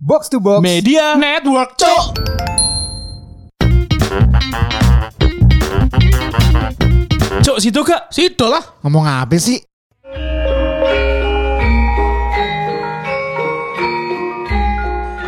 Box 0.00 0.30
to 0.32 0.40
Box 0.40 0.64
Media 0.64 1.12
Network, 1.12 1.76
Cok. 1.76 2.04
Cok, 7.44 7.58
situ 7.60 7.80
kak. 7.84 8.08
Situ 8.08 8.46
lah. 8.48 8.64
Ngomong 8.80 9.04
apa 9.04 9.36
sih? 9.36 9.60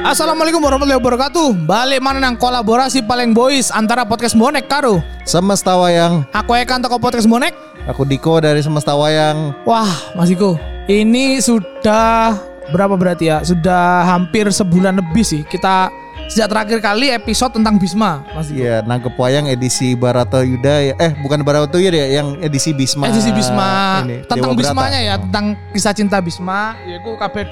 Assalamualaikum 0.02 0.60
warahmatullahi 0.60 0.98
wabarakatuh. 0.98 1.64
Balik 1.64 2.00
mana 2.02 2.18
nang 2.20 2.36
kolaborasi 2.36 3.06
paling 3.06 3.32
boys 3.32 3.70
antara 3.72 4.02
podcast 4.04 4.34
Bonek 4.36 4.66
karo. 4.68 5.00
Semesta 5.24 5.78
Wayang, 5.78 6.26
Aku 6.34 6.52
Ekan 6.58 6.82
toko 6.82 6.98
podcast 6.98 7.30
Bonek. 7.30 7.54
aku 7.86 8.02
Diko 8.04 8.36
dari 8.42 8.60
Semesta 8.60 8.92
Wayang. 8.92 9.54
Wah, 9.64 9.88
Mas 10.18 10.28
Iko. 10.28 10.58
Ini 10.90 11.38
sudah 11.38 12.51
berapa 12.70 12.94
berarti 12.94 13.32
ya? 13.32 13.42
Sudah 13.42 14.06
hampir 14.06 14.46
sebulan 14.46 15.02
lebih 15.02 15.26
sih 15.26 15.42
kita 15.42 15.90
sejak 16.32 16.48
terakhir 16.48 16.78
kali 16.80 17.12
episode 17.12 17.52
tentang 17.52 17.76
Bisma, 17.76 18.24
Mas. 18.32 18.48
Iya, 18.48 18.80
Nangkep 18.86 19.16
Wayang 19.16 19.50
edisi 19.50 19.92
Barato 19.92 20.40
Yuda 20.40 20.92
ya. 20.92 20.94
Eh, 20.96 21.12
bukan 21.20 21.44
Barato 21.44 21.76
Yuda 21.76 21.98
ya, 21.98 22.08
yang 22.22 22.40
edisi 22.40 22.72
Bisma. 22.72 23.12
Edisi 23.12 23.28
Bisma 23.34 24.00
Ini, 24.06 24.24
tentang 24.24 24.52
Dewa 24.52 24.54
Brata. 24.56 24.72
Bismanya 24.72 25.00
ya, 25.00 25.14
tentang 25.20 25.46
kisah 25.76 25.92
cinta 25.92 26.16
Bisma. 26.24 26.76
Yaitu 26.88 27.10
kabeh 27.20 27.42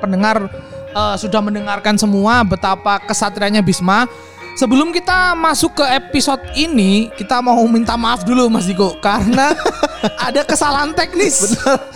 pendengar 0.00 0.48
eh, 0.94 1.16
sudah 1.20 1.40
mendengarkan 1.44 2.00
semua 2.00 2.40
betapa 2.46 3.02
kesatrianya 3.04 3.60
Bisma. 3.60 4.08
Sebelum 4.58 4.90
kita 4.92 5.32
masuk 5.38 5.78
ke 5.78 5.84
episode 5.94 6.42
ini, 6.58 7.08
kita 7.14 7.38
mau 7.40 7.62
minta 7.70 7.94
maaf 7.94 8.26
dulu 8.26 8.50
Mas 8.50 8.66
Diko 8.66 8.98
karena 8.98 9.56
ada 10.26 10.42
kesalahan 10.44 10.92
teknis. 10.92 11.54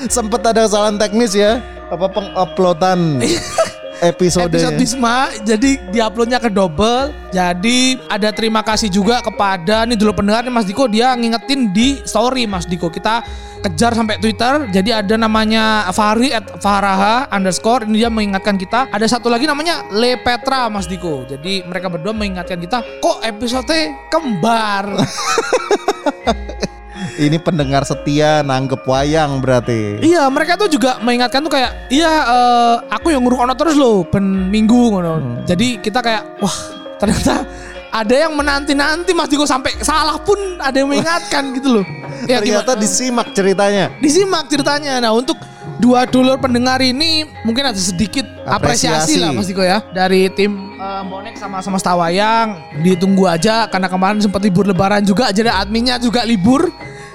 Sempet 0.08 0.40
ada 0.40 0.64
kesalahan 0.64 0.96
teknis 0.96 1.34
ya. 1.34 1.60
Apa 1.94 2.10
penguploadan 2.10 3.22
episode 4.10 4.50
Episode 4.50 4.74
Bisma 4.74 5.30
jadi 5.46 5.78
diuploadnya 5.94 6.42
ke 6.42 6.50
double. 6.50 7.14
Jadi 7.30 8.02
ada 8.10 8.34
terima 8.34 8.66
kasih 8.66 8.90
juga 8.90 9.22
kepada 9.22 9.86
nih 9.86 9.94
dulu 9.94 10.18
pendengar 10.18 10.42
nih 10.42 10.50
Mas 10.50 10.66
Diko 10.66 10.90
dia 10.90 11.14
ngingetin 11.14 11.70
di 11.70 12.02
story 12.02 12.50
Mas 12.50 12.66
Diko. 12.66 12.90
Kita 12.90 13.22
kejar 13.62 13.94
sampai 13.94 14.18
Twitter. 14.18 14.66
Jadi 14.74 14.90
ada 14.90 15.14
namanya 15.14 15.86
Fahri 15.94 16.34
at 16.34 16.58
Fahraha 16.58 17.30
underscore 17.30 17.86
ini 17.86 18.02
dia 18.02 18.10
mengingatkan 18.10 18.58
kita. 18.58 18.90
Ada 18.90 19.06
satu 19.06 19.30
lagi 19.30 19.46
namanya 19.46 19.86
Le 19.94 20.18
Petra 20.18 20.66
Mas 20.66 20.90
Diko. 20.90 21.24
Jadi 21.30 21.62
mereka 21.62 21.86
berdua 21.86 22.10
mengingatkan 22.10 22.58
kita 22.58 22.82
kok 22.98 23.22
episode 23.22 23.78
kembar. 24.10 24.90
Ini 27.14 27.38
pendengar 27.38 27.86
setia 27.86 28.42
Nanggep 28.42 28.82
Wayang 28.82 29.38
berarti. 29.38 30.02
Iya, 30.02 30.26
mereka 30.26 30.58
tuh 30.58 30.66
juga 30.66 30.98
mengingatkan 30.98 31.40
tuh 31.40 31.52
kayak, 31.52 31.86
iya 31.86 32.10
eh, 32.26 32.74
aku 32.90 33.14
yang 33.14 33.22
ngurung 33.22 33.46
ono 33.46 33.54
terus 33.54 33.78
loh, 33.78 34.02
ben 34.02 34.50
minggu 34.50 34.74
ngono. 34.90 35.46
Jadi 35.46 35.78
kita 35.78 36.02
kayak, 36.02 36.42
wah 36.42 36.56
ternyata 36.98 37.46
ada 37.88 38.14
yang 38.26 38.34
menanti-nanti 38.34 39.14
Mas 39.14 39.30
Diko 39.30 39.46
sampai 39.46 39.78
salah 39.78 40.18
pun 40.18 40.34
ada 40.58 40.74
yang 40.74 40.90
mengingatkan 40.90 41.54
gitu 41.54 41.80
loh. 41.80 41.86
Ya, 42.24 42.40
Ternyata 42.40 42.72
gimana? 42.72 42.80
disimak 42.80 43.28
ceritanya. 43.36 43.84
disimak 44.00 44.48
ceritanya. 44.48 44.96
Nah 44.96 45.12
untuk 45.12 45.36
dua 45.76 46.08
dulur 46.08 46.40
pendengar 46.40 46.80
ini 46.80 47.28
mungkin 47.44 47.68
ada 47.68 47.76
sedikit 47.76 48.24
apresiasi, 48.48 49.20
Apresiasi. 49.20 49.20
lah 49.20 49.30
Mas 49.36 49.44
Diko 49.44 49.60
ya 49.60 49.84
dari 49.92 50.32
tim 50.32 50.72
eh, 50.72 51.02
Bonek 51.04 51.36
sama 51.36 51.60
sama 51.60 51.76
Stawayang. 51.76 52.80
Ditunggu 52.80 53.28
aja 53.28 53.68
karena 53.68 53.92
kemarin 53.92 54.24
sempat 54.24 54.40
libur 54.40 54.64
Lebaran 54.64 55.04
juga, 55.04 55.28
jadi 55.30 55.52
adminnya 55.52 56.00
juga 56.00 56.24
libur 56.24 56.72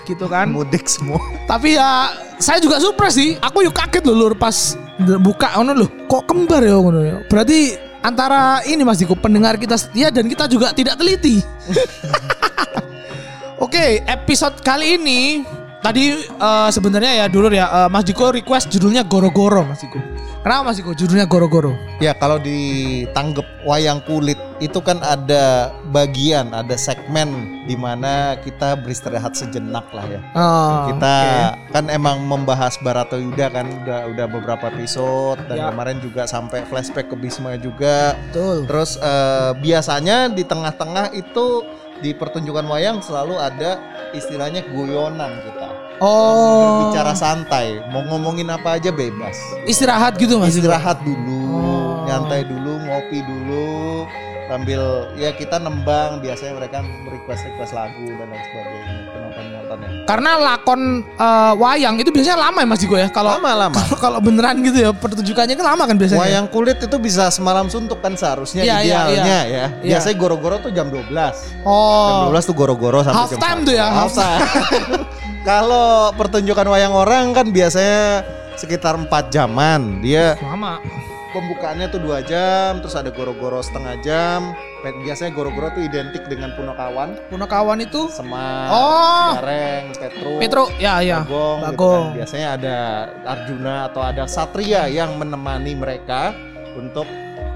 gitu 0.09 0.25
kan. 0.25 0.49
Mudik 0.55 0.89
semua. 0.89 1.21
Tapi 1.45 1.77
ya 1.77 2.09
saya 2.41 2.57
juga 2.57 2.81
surprise 2.81 3.15
sih. 3.15 3.29
Aku 3.37 3.61
yuk 3.61 3.77
kaget 3.77 4.01
loh 4.09 4.25
lur 4.25 4.33
pas 4.33 4.73
buka 5.21 5.61
ono 5.61 5.77
loh. 5.77 5.89
Kok 6.09 6.23
kembar 6.25 6.65
ya 6.65 6.81
ngono 6.81 7.01
ya. 7.05 7.15
Berarti 7.29 7.77
antara 8.01 8.65
ini 8.65 8.81
Mas 8.81 8.97
Diko 8.97 9.13
pendengar 9.13 9.61
kita 9.61 9.77
setia 9.77 10.09
dan 10.09 10.25
kita 10.25 10.49
juga 10.49 10.73
tidak 10.73 10.97
teliti. 10.97 11.37
Oke, 13.63 14.01
episode 14.07 14.63
kali 14.63 14.97
ini 14.97 15.43
tadi 15.79 16.05
eh, 16.21 16.69
sebenarnya 16.69 17.13
ya 17.15 17.25
dulu 17.25 17.47
ya 17.49 17.67
eh, 17.67 17.89
Mas 17.89 18.03
Diko 18.03 18.29
request 18.29 18.67
judulnya 18.69 19.03
Goro-Goro 19.03 19.63
Mas 19.63 19.79
Diko. 19.79 19.99
Kenapa 20.39 20.71
Mas 20.71 20.77
Diko 20.77 20.91
judulnya 20.91 21.23
Goro-Goro? 21.23 21.75
Ya 21.99 22.11
kalau 22.13 22.39
di 22.39 22.59
tanggep 23.11 23.43
wayang 23.63 23.99
kulit 24.03 24.39
itu 24.59 24.79
kan 24.79 24.99
ada 24.99 25.67
bagian, 25.89 26.51
ada 26.51 26.75
segmen 26.75 27.27
di 27.63 27.75
mana 27.75 28.35
kita 28.37 28.75
beristirahat 28.75 29.31
sejenak 29.33 29.87
lah 29.91 30.05
ya. 30.05 30.19
Oh, 30.33 30.91
kita 30.91 31.15
oke. 31.55 31.71
kan 31.71 31.85
emang 31.87 32.23
membahas 32.23 32.75
Barato 32.79 33.15
Yuda 33.15 33.47
kan 33.49 33.67
udah 33.83 34.07
udah 34.09 34.25
beberapa 34.27 34.67
episode 34.69 35.39
dan 35.47 35.57
Ya. 35.57 35.67
kemarin 35.69 35.99
juga 35.99 36.23
sampai 36.23 36.63
flashback 36.65 37.07
ke 37.07 37.15
Bisma 37.15 37.55
juga. 37.55 38.15
betul. 38.27 38.63
Terus 38.63 38.95
eh, 38.95 39.51
biasanya 39.55 40.27
di 40.27 40.43
tengah-tengah 40.43 41.11
itu 41.13 41.63
di 41.99 42.15
pertunjukan 42.15 42.65
wayang 42.67 43.03
selalu 43.03 43.35
ada 43.39 43.79
istilahnya 44.15 44.63
guyonan 44.71 45.31
kita. 45.43 45.67
Oh. 45.99 46.89
Bicara 46.89 47.11
santai, 47.11 47.83
mau 47.91 48.01
ngomongin 48.07 48.47
apa 48.47 48.79
aja 48.79 48.89
bebas. 48.89 49.35
istirahat 49.67 50.15
gitu 50.15 50.39
Mas. 50.39 50.55
Istirahat 50.55 51.03
dulu, 51.03 51.43
Oh. 51.59 52.07
nyantai 52.07 52.47
dulu, 52.47 52.79
ngopi 52.87 53.19
dulu, 53.19 54.07
sambil 54.49 55.11
ya 55.13 55.29
kita 55.29 55.61
nembang 55.61 56.25
biasanya 56.25 56.57
mereka 56.57 56.81
request 57.05 57.45
request 57.53 57.77
lagu 57.77 58.01
dan 58.17 58.33
lain 58.33 58.43
sebagainya 58.49 58.97
penonton 59.13 59.45
penontonnya. 59.69 60.05
Karena 60.09 60.31
lakon 60.41 60.81
eh, 61.05 61.53
wayang 61.55 61.95
itu 62.01 62.09
biasanya 62.09 62.37
lama 62.49 62.59
ya 62.65 62.67
Mas 62.67 62.79
Diko 62.81 62.95
ya. 62.97 63.07
Kalau 63.13 63.37
Lama 63.37 63.51
lama. 63.53 63.81
kalau 64.03 64.19
beneran 64.19 64.57
gitu 64.65 64.77
ya 64.81 64.89
pertunjukannya 64.89 65.53
kan 65.53 65.65
lama 65.75 65.83
kan 65.85 65.95
biasanya. 65.95 66.21
Wayang 66.21 66.45
kulit 66.49 66.77
itu 66.81 66.97
bisa 66.97 67.29
semalam 67.29 67.69
suntuk 67.69 68.01
kan 68.01 68.17
seharusnya 68.17 68.65
iya, 68.65 68.81
idealnya 68.81 69.21
iya. 69.21 69.41
ya. 69.45 69.65
Iya. 69.85 69.97
Biasanya 69.97 70.15
goro-goro 70.17 70.55
tuh 70.57 70.71
jam 70.73 70.89
12. 70.89 71.13
Jam 71.13 71.31
Oh. 71.67 72.33
12 72.33 72.49
tuh 72.49 72.55
goro-goro 72.57 72.99
sampai 73.05 73.19
Half 73.21 73.31
jam 73.37 73.39
time 73.39 73.59
1. 73.61 73.67
tuh 73.67 73.73
ya, 73.77 73.85
half 73.85 74.09
Half 74.09 74.13
time. 74.17 74.41
Kalau 75.49 76.11
pertunjukan 76.19 76.67
wayang 76.67 76.93
orang 76.93 77.31
kan 77.31 77.47
biasanya 77.47 78.27
sekitar 78.59 78.99
4 78.99 79.07
jaman. 79.29 80.03
Dia 80.03 80.35
Lama. 80.37 80.83
pembukaannya 81.29 81.87
tuh 81.87 82.01
dua 82.01 82.19
jam, 82.21 82.81
terus 82.81 82.93
ada 82.93 83.07
goro-goro 83.07 83.61
setengah 83.61 83.95
jam. 84.01 84.51
Biasanya 84.81 85.31
goro-goro 85.31 85.69
tuh 85.69 85.81
identik 85.81 86.23
dengan 86.25 86.51
Punakawan, 86.53 87.15
Punakawan 87.27 87.79
itu 87.79 88.07
Semar, 88.09 88.67
Oh. 88.67 89.29
Gareng, 89.35 89.91
Petro, 89.93 90.31
Petro, 90.39 90.63
ya 90.77 90.99
ya. 90.99 91.21
Bagong, 91.21 91.57
gitu 91.59 91.67
Bagong. 91.69 92.03
kan. 92.05 92.15
Biasanya 92.15 92.47
ada 92.53 92.77
Arjuna 93.25 93.75
atau 93.87 94.01
ada 94.01 94.23
Satria 94.25 94.87
yang 94.87 95.15
menemani 95.15 95.75
mereka 95.75 96.31
untuk 96.73 97.05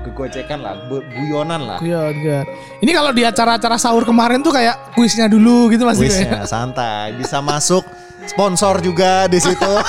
gegojekan 0.04 0.60
lah, 0.60 0.76
bu- 0.86 1.00
guyonan 1.08 1.64
lah. 1.64 1.80
Iya, 1.80 2.12
iya. 2.12 2.40
Ini 2.78 2.92
kalau 2.92 3.10
di 3.10 3.24
acara-acara 3.24 3.80
sahur 3.80 4.04
kemarin 4.04 4.44
tuh 4.44 4.52
kayak 4.52 4.92
kuisnya 4.94 5.26
dulu 5.26 5.72
gitu 5.72 5.88
Mas 5.88 5.96
Diko 5.96 6.12
ya. 6.12 6.28
Kuisnya 6.28 6.44
santai, 6.44 7.16
bisa 7.16 7.40
masuk 7.40 7.88
sponsor 8.26 8.80
juga 8.80 9.26
di 9.28 9.40
situ. 9.40 9.72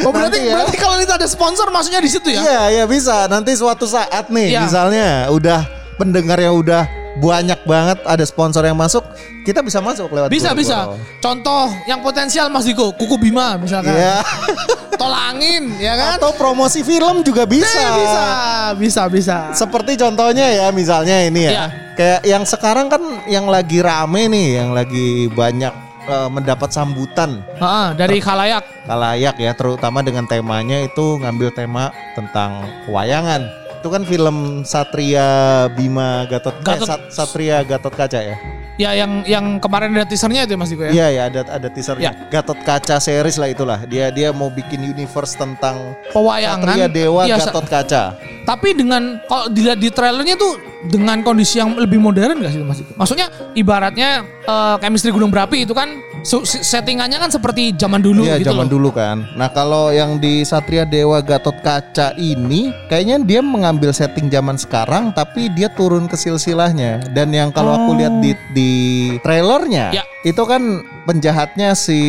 Oh 0.00 0.08
berarti 0.08 0.40
Nanti 0.40 0.48
ya. 0.48 0.54
berarti 0.56 0.76
kalau 0.80 0.96
itu 0.96 1.12
ada 1.12 1.28
sponsor 1.28 1.68
maksudnya 1.68 2.00
di 2.00 2.08
situ 2.08 2.32
ya? 2.32 2.40
Iya, 2.40 2.62
ya 2.72 2.84
bisa. 2.88 3.28
Nanti 3.28 3.52
suatu 3.52 3.84
saat 3.84 4.32
nih, 4.32 4.56
Iya. 4.56 4.60
misalnya 4.64 5.08
udah 5.28 5.60
pendengar 6.00 6.40
yang 6.40 6.56
udah 6.56 6.88
banyak 7.20 7.60
banget 7.68 8.00
ada 8.08 8.24
sponsor 8.24 8.64
yang 8.64 8.80
masuk, 8.80 9.04
kita 9.44 9.60
bisa 9.60 9.76
masuk 9.84 10.08
lewat 10.08 10.32
Bisa 10.32 10.56
goro-goro. 10.56 10.56
bisa. 10.56 10.78
Contoh 11.20 11.68
yang 11.84 12.00
potensial 12.00 12.48
Mas 12.48 12.64
Diko, 12.64 12.96
Kuku 12.96 13.20
Bima 13.20 13.60
misalkan. 13.60 13.92
Iya. 13.92 14.24
Tol 15.00 15.12
angin 15.12 15.68
ya 15.76 15.92
kan? 16.00 16.16
Atau 16.16 16.32
promosi 16.32 16.80
film 16.80 17.20
juga 17.20 17.44
bisa. 17.44 17.68
Eh, 17.68 17.92
bisa, 18.00 18.24
bisa, 18.72 19.02
bisa. 19.12 19.36
Seperti 19.52 20.00
contohnya 20.00 20.48
ya 20.48 20.72
misalnya 20.72 21.28
ini 21.28 21.44
ya. 21.44 21.52
Iya. 21.52 21.64
Kayak 21.92 22.20
yang 22.24 22.44
sekarang 22.48 22.88
kan 22.88 23.02
yang 23.28 23.44
lagi 23.52 23.84
rame 23.84 24.32
nih, 24.32 24.64
yang 24.64 24.72
lagi 24.72 25.28
banyak 25.28 25.89
eh, 26.02 26.28
mendapat 26.28 26.68
sambutan 26.68 27.42
Ah, 27.56 27.92
dari 27.92 28.18
khalayak. 28.18 28.64
kalayak 28.84 29.36
ya, 29.36 29.52
terutama 29.52 30.00
dengan 30.00 30.24
temanya 30.24 30.80
itu 30.80 31.18
ngambil 31.18 31.50
tema 31.50 31.84
tentang 32.12 32.60
pewayangan. 32.84 33.42
Itu 33.80 33.88
kan 33.88 34.04
film 34.04 34.36
Satria 34.62 35.28
Bima 35.70 36.24
Gatot, 36.24 36.52
eh, 36.52 36.62
Gatot- 36.62 36.88
Sat- 36.88 37.08
Satria 37.10 37.60
Gatot 37.62 37.90
Kaca 37.90 38.20
ya. 38.20 38.36
Ya 38.76 38.94
yang 38.94 39.22
yang 39.24 39.44
kemarin 39.58 39.92
ada 39.92 40.04
teasernya 40.04 40.44
itu 40.44 40.54
ya 40.54 40.58
Mas 40.58 40.70
Diko 40.70 40.82
ya? 40.86 40.92
Iya 40.92 41.06
ya 41.10 41.22
ada 41.28 41.40
ada 41.46 41.68
teasernya. 41.68 42.10
Ya. 42.10 42.12
Gatot 42.30 42.58
Kaca 42.60 42.96
series 42.96 43.36
lah 43.36 43.48
itulah. 43.48 43.78
Dia 43.84 44.08
dia 44.08 44.30
mau 44.30 44.48
bikin 44.48 44.80
universe 44.80 45.36
tentang 45.36 45.94
Pewayangan. 46.10 46.64
Satria 46.64 46.88
Dewa 46.88 47.22
Iya, 47.24 47.36
sa- 47.36 47.50
Gatot 47.50 47.66
Kaca. 47.66 48.02
Tapi 48.40 48.68
dengan 48.72 49.20
kalau 49.24 49.52
dilihat 49.52 49.78
di 49.78 49.92
trailernya 49.92 50.34
tuh 50.34 50.56
dengan 50.82 51.20
kondisi 51.20 51.60
yang 51.60 51.76
lebih 51.76 52.00
modern 52.00 52.40
gak 52.40 52.50
sih 52.50 52.60
Mas 52.60 52.80
Diko? 52.80 52.92
Maksudnya 52.96 53.26
ibaratnya 53.52 54.10
eh, 54.24 54.76
chemistry 54.80 55.10
Gunung 55.10 55.28
Berapi 55.28 55.62
itu 55.62 55.76
kan 55.76 56.00
su- 56.22 56.44
settingannya 56.44 57.16
kan 57.16 57.28
seperti 57.28 57.72
zaman 57.72 57.98
dulu 57.98 58.22
Iya 58.22 58.36
gitu 58.36 58.50
zaman 58.50 58.66
loh. 58.66 58.72
dulu 58.72 58.88
kan. 58.90 59.24
Nah 59.32 59.48
kalau 59.48 59.88
yang 59.88 60.16
di 60.16 60.42
Satria 60.42 60.84
Dewa 60.84 61.18
Gatot 61.18 61.56
Kaca 61.58 62.12
ini 62.14 62.68
kayaknya 62.86 63.16
dia 63.20 63.40
mengambil 63.40 63.90
setting 63.90 64.26
zaman 64.26 64.54
sekarang 64.54 65.10
tapi 65.10 65.48
dia 65.48 65.68
turun 65.68 66.04
ke 66.04 66.14
silsilahnya. 66.14 67.04
Dan 67.10 67.30
yang 67.30 67.50
kalau 67.50 67.72
aku 67.74 67.90
Oh. 67.92 67.96
lihat 67.96 68.14
di 68.18 68.32
di 68.50 68.70
trailernya 69.18 69.92
Ya. 69.92 70.04
itu 70.22 70.42
kan 70.42 70.62
penjahatnya 71.02 71.72
si 71.72 72.00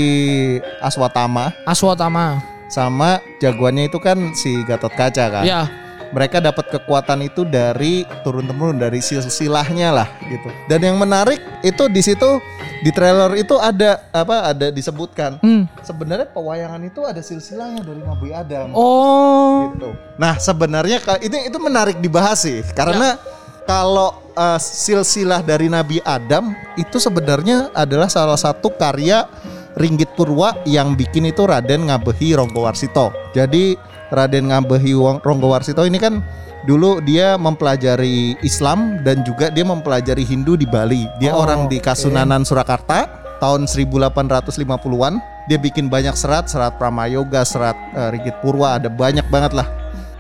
Aswatama 0.80 1.54
Aswatama. 1.64 2.42
sama 2.68 3.10
jagoannya 3.38 3.88
itu 3.88 3.98
kan 3.98 4.32
si 4.34 4.64
Gatot 4.64 4.92
Kaca 4.92 5.26
kan. 5.30 5.44
Ya. 5.44 5.68
Mereka 6.12 6.38
dapat 6.38 6.68
kekuatan 6.70 7.24
itu 7.24 7.42
dari 7.42 8.04
turun 8.22 8.44
temurun 8.44 8.76
dari 8.76 9.00
silsilahnya 9.00 9.90
lah 9.92 10.08
gitu. 10.24 10.48
Dan 10.68 10.84
yang 10.84 10.96
menarik 10.96 11.40
itu 11.62 11.88
di 11.88 12.00
situ 12.00 12.40
di 12.80 12.90
trailer 12.90 13.32
itu 13.36 13.56
ada 13.56 14.04
apa 14.10 14.48
ada 14.48 14.68
disebutkan 14.68 15.38
Hmm. 15.38 15.70
sebenarnya 15.80 16.28
pewayangan 16.28 16.82
itu 16.82 17.02
ada 17.02 17.20
silsilahnya 17.20 17.82
dari 17.82 18.02
Nabi 18.02 18.30
Adam. 18.30 18.68
Oh. 18.74 19.72
gitu. 19.72 19.94
Nah 20.16 20.36
sebenarnya 20.36 20.98
ka- 20.98 21.20
itu 21.20 21.34
itu 21.34 21.58
menarik 21.58 21.98
dibahas 21.98 22.42
sih 22.42 22.60
karena 22.72 23.16
kalau 23.64 24.12
uh, 24.34 24.58
silsilah 24.58 25.40
dari 25.40 25.70
Nabi 25.70 26.02
Adam 26.02 26.52
itu 26.74 26.98
sebenarnya 26.98 27.70
adalah 27.72 28.10
salah 28.10 28.36
satu 28.36 28.68
karya 28.70 29.30
Ringgit 29.72 30.12
Purwa 30.14 30.52
yang 30.66 30.94
bikin 30.94 31.24
itu 31.24 31.48
Raden 31.48 31.88
Ngabehi 31.88 32.36
Ronggowarsito. 32.36 33.16
Jadi 33.32 33.80
Raden 34.12 34.52
Ngabehi 34.52 34.92
Wong- 34.94 35.24
Ronggowarsito 35.24 35.82
ini 35.84 35.98
kan 35.98 36.20
dulu 36.62 37.02
dia 37.02 37.40
mempelajari 37.40 38.38
Islam 38.44 39.02
dan 39.02 39.26
juga 39.26 39.50
dia 39.50 39.66
mempelajari 39.66 40.22
Hindu 40.22 40.54
di 40.54 40.68
Bali. 40.68 41.10
Dia 41.18 41.34
Oh, 41.34 41.42
orang 41.42 41.66
di. 41.66 41.82
Kasunanan 41.82 42.46
Surakarta 42.46 43.08
tahun 43.40 43.66
1850-an. 43.66 45.18
Dia 45.50 45.58
bikin 45.58 45.90
banyak 45.90 46.14
serat, 46.14 46.48
serat 46.48 46.78
Pramayoga, 46.78 47.42
serat 47.42 47.74
eh, 47.98 48.10
Ringgit 48.14 48.38
Purwa, 48.40 48.78
ada 48.78 48.88
banyak 48.88 49.26
banget 49.28 49.58
lah. 49.58 49.66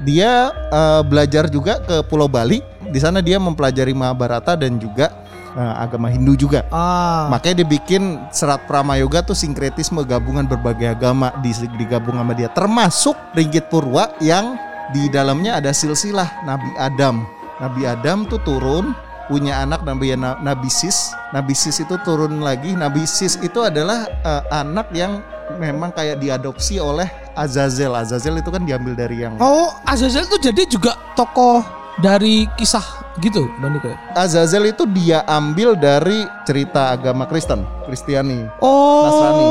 Dia 0.02 0.50
eh, 0.50 1.02
belajar 1.06 1.46
juga 1.46 1.78
ke 1.78 2.02
Pulau 2.10 2.26
Bali. 2.26 2.60
Di 2.90 2.98
sana 2.98 3.22
dia 3.22 3.38
mempelajari 3.38 3.94
Mahabharata 3.94 4.58
dan 4.58 4.76
juga 4.76 5.14
eh, 5.56 5.74
agama 5.80 6.08
Hindu 6.12 6.36
juga. 6.36 6.68
Ah. 6.70 7.28
Makanya 7.32 7.64
dia 7.64 7.68
bikin 7.68 8.22
serat 8.32 8.66
Pramayoga 8.66 9.24
tuh 9.26 9.38
sinkretisme 9.38 10.04
gabungan 10.04 10.48
berbagai 10.48 10.96
agama 10.96 11.34
di 11.40 11.52
digabung 11.78 12.18
sama 12.20 12.34
dia 12.36 12.50
termasuk 12.52 13.16
Ringgit 13.36 13.68
Purwa 13.72 14.12
yang 14.20 14.56
di 14.92 15.08
dalamnya 15.08 15.60
ada 15.60 15.72
silsilah 15.72 16.44
Nabi 16.44 16.72
Adam. 16.76 17.24
Nabi 17.62 17.86
Adam 17.86 18.26
tuh 18.26 18.42
turun 18.42 18.92
punya 19.32 19.64
anak 19.64 19.88
Nabi 19.88 20.12
Nabi 20.18 20.70
Sis. 20.70 21.16
Nabi 21.32 21.56
Sis 21.56 21.80
itu 21.80 21.96
turun 22.04 22.44
lagi. 22.44 22.76
Nabi 22.76 23.08
Sis 23.08 23.40
itu 23.40 23.64
adalah 23.64 24.08
eh, 24.08 24.44
anak 24.52 24.92
yang 24.92 25.24
memang 25.60 25.92
kayak 25.92 26.20
diadopsi 26.20 26.80
oleh 26.80 27.08
Azazel. 27.36 27.92
Azazel 27.92 28.40
itu 28.40 28.52
kan 28.52 28.64
diambil 28.64 28.96
dari 28.96 29.24
yang 29.24 29.36
Oh, 29.40 29.72
Azazel 29.88 30.28
tuh 30.28 30.40
jadi 30.40 30.64
juga 30.68 30.96
tokoh 31.16 31.81
dari 32.00 32.48
kisah 32.56 32.84
gitu, 33.20 33.52
Bang 33.60 33.76
Niko. 33.76 33.92
ya? 33.92 33.98
Azazel 34.16 34.72
itu 34.72 34.88
dia 34.88 35.28
ambil 35.28 35.76
dari 35.76 36.24
cerita 36.48 36.96
agama 36.96 37.28
Kristen, 37.28 37.68
Kristiani. 37.84 38.48
Oh. 38.64 39.04
Nasrani. 39.04 39.48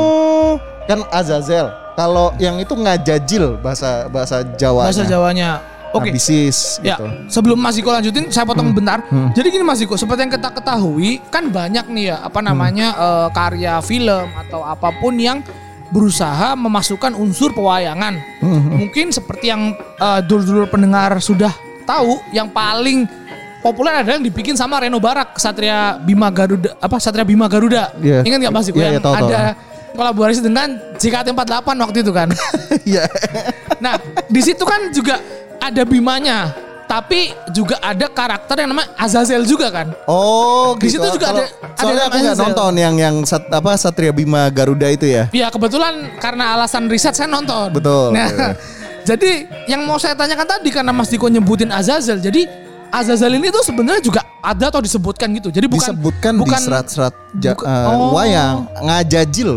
Kan 0.89 1.01
Azazel. 1.13 1.69
Kalau 1.95 2.33
yang 2.41 2.57
itu 2.57 2.73
ngajajil 2.73 3.61
bahasa 3.61 4.09
bahasa 4.09 4.41
Jawa. 4.57 4.89
Bahasa 4.89 5.05
Jawanya. 5.05 5.61
Oke. 5.91 6.15
Abisis 6.15 6.79
Ya, 6.87 6.95
gitu. 6.95 7.03
sebelum 7.27 7.59
Mas 7.59 7.75
Iko 7.75 7.91
lanjutin, 7.91 8.31
saya 8.31 8.47
potong 8.47 8.71
bentar. 8.71 9.03
Hmm. 9.11 9.35
Jadi 9.35 9.51
gini 9.51 9.67
Mas 9.67 9.83
Iko, 9.83 9.99
seperti 9.99 10.23
yang 10.23 10.33
kita 10.33 10.55
ketahui, 10.55 11.19
kan 11.35 11.51
banyak 11.51 11.83
nih 11.91 12.15
ya, 12.15 12.23
apa 12.23 12.39
namanya 12.39 12.95
eh, 12.95 13.29
karya 13.35 13.83
film 13.83 14.31
atau 14.39 14.63
apa 14.63 14.95
pun 15.03 15.19
yang 15.19 15.43
berusaha 15.91 16.55
memasukkan 16.55 17.11
unsur 17.19 17.51
pewayangan. 17.51 18.23
Hmm. 18.39 18.87
Mungkin 18.87 19.11
seperti 19.11 19.51
yang 19.51 19.75
eh, 19.99 20.21
dulur-dulur 20.23 20.71
pendengar 20.71 21.19
sudah 21.19 21.51
tahu, 21.83 22.21
yang 22.31 22.47
paling 22.47 23.05
populer 23.61 23.93
adalah 23.95 24.17
yang 24.17 24.25
dibikin 24.25 24.55
sama 24.55 24.81
Reno 24.81 24.97
Barak, 24.97 25.37
Satria 25.37 25.97
Bima 25.97 26.29
Garuda, 26.29 26.77
apa 26.77 26.97
Satria 26.97 27.25
Bima 27.25 27.45
Garuda. 27.45 27.93
Iya. 27.99 28.25
Ingat 28.25 28.39
nggak 28.41 28.55
Mas 28.55 28.67
Iko 28.67 28.79
Iya, 28.79 28.85
yang 28.87 28.97
iya, 28.97 29.03
tahu, 29.03 29.15
tahu. 29.15 29.29
ada 29.29 29.43
kolaborasi 29.91 30.41
dengan 30.41 30.69
JKT48 30.97 31.67
waktu 31.79 31.99
itu 32.01 32.13
kan? 32.13 32.29
Iya. 32.91 33.05
Nah, 33.79 33.97
di 34.27 34.41
situ 34.41 34.63
kan 34.63 34.89
juga 34.91 35.21
ada 35.57 35.83
Bimanya, 35.85 36.57
tapi 36.85 37.31
juga 37.51 37.77
ada 37.79 38.07
karakter 38.07 38.57
yang 38.59 38.73
namanya 38.73 38.97
Azazel 38.97 39.45
juga 39.45 39.69
kan. 39.69 39.93
Oh, 40.05 40.73
Di 40.75 40.89
gitu. 40.89 40.99
situ 40.99 41.21
juga 41.21 41.27
Kalau- 41.29 41.45
ada- 41.45 41.53
ada 41.61 41.81
Soalnya 41.81 42.05
aku 42.07 42.17
nggak 42.19 42.39
nonton 42.39 42.73
yang 42.77 42.95
yang 42.97 43.15
sat, 43.25 43.45
apa 43.47 43.73
Satria 43.77 44.11
Bima 44.11 44.49
Garuda 44.49 44.89
itu 44.89 45.05
ya. 45.05 45.29
Ya 45.31 45.49
kebetulan 45.49 46.17
karena 46.17 46.57
alasan 46.57 46.89
riset 46.89 47.13
saya 47.13 47.29
nonton. 47.29 47.73
Betul, 47.73 48.13
Nah, 48.13 48.29
iya. 48.29 48.49
Jadi 49.03 49.31
yang 49.67 49.83
mau 49.83 49.97
saya 49.97 50.13
tanyakan 50.13 50.47
tadi 50.49 50.69
karena 50.69 50.91
Mas 50.91 51.09
Diko 51.09 51.27
nyebutin 51.27 51.69
Azazel, 51.69 52.19
jadi 52.19 52.47
Azazel 52.91 53.31
ini 53.33 53.49
tuh 53.49 53.63
sebenarnya 53.63 54.03
juga 54.03 54.21
ada 54.41 54.67
atau 54.67 54.83
disebutkan 54.83 55.31
gitu. 55.33 55.47
Jadi 55.49 55.71
bukan 55.71 55.95
disebutkan 55.95 56.33
bukan 56.35 56.59
di 56.59 56.65
serat-serat 56.65 57.15
ja- 57.39 57.55
bukan- 57.55 57.71
eh, 57.71 57.87
oh. 57.87 58.11
wayang 58.13 58.57
ngajajil. 58.83 59.51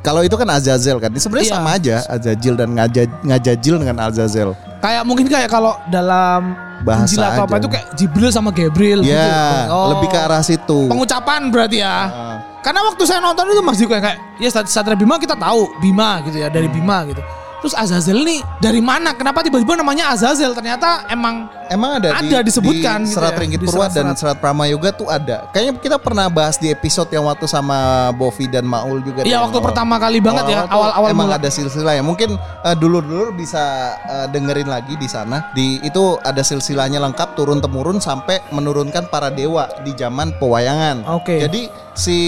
Kalau 0.00 0.24
itu 0.24 0.32
kan 0.32 0.48
Azazel 0.48 0.96
kan. 0.96 1.12
Sebenarnya 1.12 1.46
Iya. 1.46 1.54
sama 1.54 1.70
aja 1.76 1.96
Azajil 2.08 2.54
dan 2.56 2.68
ngaja- 2.72 3.12
ngajajil 3.20 3.74
dengan 3.76 3.96
Azazel. 4.00 4.56
kayak 4.80 5.02
mungkin 5.04 5.28
kayak 5.28 5.44
kalau 5.46 5.76
dalam 5.92 6.56
Bahasa 6.80 7.12
Injil 7.12 7.20
atau 7.20 7.44
apa 7.44 7.52
aja. 7.52 7.60
itu 7.60 7.68
kayak 7.68 7.86
Jibril 7.92 8.30
sama 8.32 8.48
Gabriel 8.48 9.04
gitu. 9.04 9.12
Ya, 9.12 9.68
Oh. 9.68 9.92
lebih 9.92 10.08
ke 10.08 10.16
arah 10.16 10.40
situ. 10.40 10.88
pengucapan 10.88 11.52
berarti 11.52 11.84
ya. 11.84 11.92
Ah. 12.08 12.36
Karena 12.60 12.80
waktu 12.88 13.04
saya 13.04 13.20
nonton 13.20 13.44
itu 13.46 13.60
Mas 13.60 13.76
Diko 13.76 13.92
yang 13.92 14.00
kayak 14.00 14.16
ya 14.40 14.48
Sat- 14.48 14.72
Satria 14.72 14.96
Bima 14.96 15.20
kita 15.20 15.36
tahu 15.36 15.68
Bima 15.76 16.24
gitu 16.24 16.40
ya 16.40 16.48
dari 16.48 16.64
Hmm. 16.64 16.76
Bima 16.76 17.04
gitu. 17.04 17.20
Terus 17.60 17.76
Azazel 17.76 18.24
nih 18.24 18.40
dari 18.58 18.80
mana? 18.80 19.12
Kenapa 19.12 19.44
tiba-tiba 19.44 19.76
namanya 19.76 20.12
Azazel? 20.16 20.56
Ternyata 20.56 21.04
emang 21.12 21.48
Emang 21.70 22.02
ada, 22.02 22.18
Ada 22.18 22.42
di, 22.42 22.50
disebutkan 22.50 23.06
di 23.06 23.14
gitu 23.14 23.14
serat 23.14 23.38
ya, 23.38 23.38
Ringgit 23.38 23.60
Purwa 23.62 23.86
dan 23.86 24.10
serat 24.18 24.42
Pramayoga 24.42 24.90
tuh 24.90 25.06
ada. 25.06 25.46
Kayaknya 25.54 25.78
kita 25.78 25.96
pernah 26.02 26.26
bahas 26.26 26.58
di 26.58 26.66
episode 26.66 27.06
yang 27.14 27.30
waktu 27.30 27.46
sama 27.46 28.10
Bovi 28.18 28.50
dan 28.50 28.66
Maul 28.66 29.06
juga. 29.06 29.22
Iya 29.22 29.38
waktu 29.38 29.62
awal- 29.62 29.70
pertama 29.70 29.94
kali 30.02 30.18
banget 30.18 30.50
ya 30.50 30.66
tuh 30.66 30.74
awal-awal 30.74 31.08
emang 31.14 31.30
mula. 31.30 31.38
ada 31.38 31.46
silsilah 31.46 31.94
ya. 31.94 32.02
Mungkin 32.02 32.34
eh, 32.34 32.74
dulur-dulur 32.74 33.38
bisa 33.38 33.94
eh, 34.02 34.26
dengerin 34.34 34.66
lagi 34.66 34.98
di 34.98 35.06
sana. 35.06 35.54
Di 35.54 35.78
itu 35.86 36.18
ada 36.26 36.42
silsilahnya 36.42 36.98
lengkap 36.98 37.38
turun 37.38 37.62
temurun 37.62 38.02
sampai 38.02 38.42
menurunkan 38.50 39.06
para 39.06 39.30
dewa 39.30 39.70
di 39.86 39.94
zaman 39.94 40.34
pewayangan. 40.42 41.06
Oke. 41.06 41.38
Jadi 41.38 41.70
si 41.94 42.18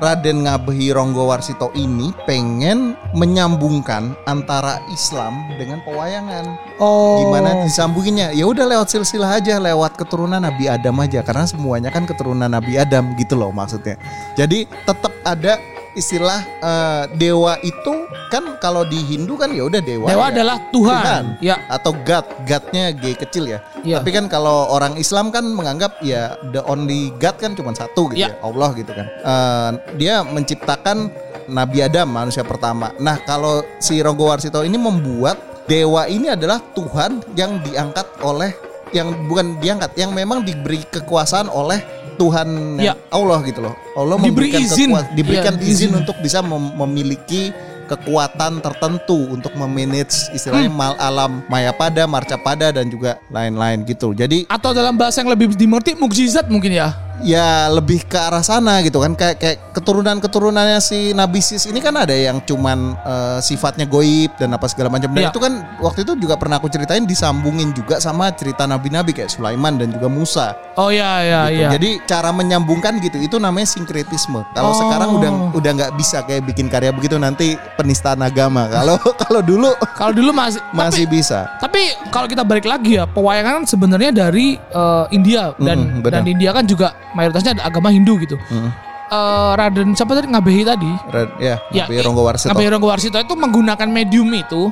Raden 0.00 0.48
Ngabehi 0.48 0.96
Ronggowarsito 0.96 1.70
ini 1.76 2.10
pengen 2.24 2.96
menyambungkan 3.14 4.16
antara 4.24 4.80
Islam 4.90 5.46
dengan 5.60 5.78
pewayangan. 5.84 6.58
Oh. 6.80 7.20
Gimana 7.22 7.62
disambunginnya? 7.68 8.32
Ya 8.32 8.48
udah 8.48 8.64
lewat 8.64 8.79
silsilah 8.88 9.36
aja, 9.42 9.60
lewat 9.60 9.98
keturunan 9.98 10.40
Nabi 10.40 10.70
Adam 10.70 10.96
aja 11.02 11.20
karena 11.20 11.44
semuanya 11.44 11.90
kan 11.92 12.08
keturunan 12.08 12.48
Nabi 12.48 12.80
Adam 12.80 13.12
gitu 13.18 13.36
loh 13.36 13.52
maksudnya. 13.52 14.00
Jadi 14.38 14.64
tetap 14.86 15.12
ada 15.26 15.60
istilah 15.98 16.40
eh, 16.62 17.02
dewa 17.18 17.58
itu 17.66 18.06
kan 18.30 18.56
kalau 18.62 18.86
di 18.86 19.02
Hindu 19.02 19.34
kan 19.34 19.50
ya 19.50 19.66
udah 19.66 19.82
dewa. 19.82 20.06
Dewa 20.06 20.26
ya. 20.30 20.32
adalah 20.32 20.56
Tuhan. 20.70 21.22
Ya. 21.42 21.56
Atau 21.66 21.92
God, 22.06 22.26
Godnya 22.46 22.94
G 22.94 23.18
kecil 23.18 23.50
ya. 23.50 23.58
Ya. 23.82 23.98
Tapi 23.98 24.14
kan 24.14 24.30
kalau 24.30 24.70
orang 24.70 24.94
Islam 24.94 25.34
kan 25.34 25.42
menganggap 25.42 25.98
ya 26.00 26.38
the 26.54 26.62
only 26.70 27.10
God 27.18 27.36
kan 27.42 27.58
cuma 27.58 27.74
satu 27.74 28.06
gitu 28.14 28.22
Ya. 28.22 28.32
ya, 28.32 28.38
Allah 28.44 28.70
gitu 28.78 28.92
kan. 28.94 29.06
Eh, 29.10 29.70
dia 29.98 30.22
menciptakan 30.22 31.10
Nabi 31.50 31.82
Adam 31.82 32.06
manusia 32.06 32.46
pertama. 32.46 32.94
Nah 33.02 33.18
kalau 33.26 33.66
si 33.82 33.98
Ronggowarsito 33.98 34.62
ini 34.62 34.78
membuat 34.78 35.66
dewa 35.66 36.06
ini 36.06 36.30
adalah 36.30 36.62
Tuhan 36.74 37.22
yang 37.34 37.58
diangkat 37.66 38.06
oleh 38.22 38.69
yang 38.90 39.08
bukan 39.24 39.58
diangkat, 39.58 39.94
yang 39.94 40.10
memang 40.10 40.42
diberi 40.42 40.82
kekuasaan 40.84 41.46
oleh 41.46 41.80
Tuhan 42.14 42.76
Ya. 42.76 42.92
Allah 43.08 43.40
gitu 43.42 43.60
loh. 43.60 43.74
Allah 43.94 44.16
Diberi 44.16 44.52
memberikan 44.52 44.60
izin. 44.60 44.88
kekuas- 44.92 45.10
diberikan 45.10 45.54
Ya, 45.56 45.62
izin 45.62 45.72
izin. 45.88 45.90
untuk 45.96 46.16
bisa 46.20 46.38
mem- 46.40 46.76
memiliki 46.76 47.48
kekuatan 47.86 48.62
tertentu 48.62 49.26
untuk 49.26 49.50
memanage 49.52 50.30
istilahnya 50.30 50.70
Hmm. 50.70 50.78
mal 50.78 50.94
alam 50.94 51.42
mayapada, 51.46 52.06
marcapada 52.06 52.70
dan 52.70 52.86
juga 52.86 53.18
lain-lain 53.26 53.82
gitu. 53.82 54.14
Jadi 54.14 54.46
Atau 54.46 54.70
dalam 54.70 54.94
bahasa 54.94 55.18
yang 55.18 55.28
lebih 55.28 55.50
dimengerti 55.52 55.98
mukjizat 55.98 56.46
mungkin 56.46 56.70
ya. 56.72 56.94
Ya 57.22 57.46
lebih 57.68 58.02
ke 58.02 58.16
arah 58.16 58.40
sana 58.40 58.80
gitu 58.80 58.98
kan 58.98 59.12
kayak 59.12 59.36
kayak 59.36 59.56
keturunan-keturunannya 59.72 60.78
si 60.78 61.12
Nabi 61.12 61.38
Sis 61.38 61.64
ini 61.64 61.78
kan 61.78 61.94
ada 61.94 62.10
yang 62.10 62.40
cuman 62.40 62.96
eh, 62.96 63.38
sifatnya 63.40 63.84
goib 63.84 64.32
dan 64.34 64.50
apa 64.50 64.64
segala 64.64 64.88
macam 64.88 65.10
dan 65.10 65.20
Iya. 65.20 65.30
itu 65.30 65.38
kan 65.38 65.52
waktu 65.78 66.02
itu 66.02 66.16
juga 66.16 66.34
pernah 66.34 66.56
aku 66.56 66.66
ceritain 66.66 67.04
disambungin 67.04 67.70
juga 67.70 67.98
sama 67.98 68.32
cerita 68.32 68.64
nabi-nabi 68.64 69.12
kayak 69.12 69.28
Sulaiman 69.28 69.76
dan 69.76 69.90
juga 69.90 70.06
Musa. 70.06 70.56
Oh 70.74 70.88
ya 70.88 71.20
ya 71.20 71.40
gitu. 71.46 71.60
ya. 71.60 71.68
Jadi 71.74 71.90
cara 72.04 72.30
menyambungkan 72.30 72.96
gitu 72.98 73.18
itu 73.18 73.36
namanya 73.36 73.68
sinkretisme. 73.68 74.40
Kalau 74.50 74.70
Oh. 74.70 74.78
sekarang 74.78 75.08
udah 75.12 75.30
udah 75.52 75.70
nggak 75.74 75.92
bisa 75.94 76.22
kayak 76.22 76.46
bikin 76.46 76.66
karya 76.66 76.88
begitu 76.90 77.16
nanti 77.16 77.52
penistaan 77.74 78.20
agama. 78.20 78.64
Kalau 78.66 78.96
kalau 79.22 79.40
dulu 79.40 79.68
Kalau 79.92 80.12
dulu 80.12 80.30
masih 80.30 80.62
masih 80.72 81.04
tapi, 81.04 81.12
bisa. 81.12 81.38
tapi 81.58 81.82
kalau 82.08 82.24
kita 82.24 82.40
balik 82.40 82.64
lagi 82.64 82.96
ya, 82.96 83.04
pewayangan 83.04 83.52
kan 83.52 83.64
sebenarnya 83.66 84.10
dari 84.10 84.56
eh, 84.56 85.04
India 85.10 85.52
dan 85.56 85.78
Mm, 85.80 86.00
benar. 86.00 86.12
dan 86.12 86.22
di 86.22 86.30
India 86.32 86.50
kan 86.50 86.64
juga 86.64 86.88
mayoritasnya 87.12 87.58
ada 87.58 87.62
agama 87.64 87.88
Hindu 87.88 88.16
gitu. 88.18 88.36
Mm. 88.48 88.70
Eh, 89.10 89.52
Raden 89.58 89.90
siapa 89.98 90.14
tadi 90.14 90.30
Ngabehi 90.30 90.62
tadi? 90.62 90.90
Red- 91.10 91.34
Ya, 91.42 91.58
Ya, 91.70 91.84
Nabi 91.84 91.98
Ronggowarsito. 91.98 92.48
Ngabehi 92.48 92.68
Ronggowarsito 92.70 93.18
itu 93.18 93.34
menggunakan 93.34 93.88
medium 93.90 94.30
itu 94.30 94.70